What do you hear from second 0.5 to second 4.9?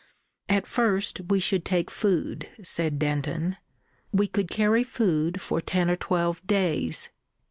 first we should take food," said Denton. "We could carry